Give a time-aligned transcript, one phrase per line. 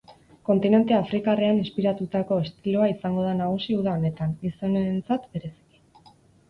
[0.47, 6.17] Kontinente afrikarrean inspiratutako estiloa izango da nagusi uda honetan, gizonentzat bereziki.